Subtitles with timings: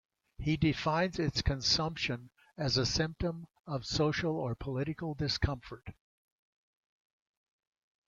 [0.39, 5.93] He defines its consumption as a symptom of a social or political discomfort.